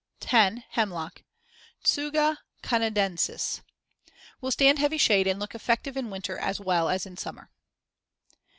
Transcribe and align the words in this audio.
10. 0.21 0.63
Hemlock 0.71 1.21
(Tsuga 1.83 2.39
canadensis) 2.63 3.61
Will 4.41 4.49
stand 4.49 4.79
heavy 4.79 4.97
shade 4.97 5.27
and 5.27 5.39
look 5.39 5.53
effective 5.53 5.95
in 5.95 6.09
winter 6.09 6.39
as 6.39 6.59
well 6.59 6.89
as 6.89 7.05
in 7.05 7.17
summer. 7.17 7.51